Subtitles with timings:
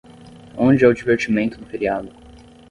[0.57, 2.09] Onde é o divertimento do feriado?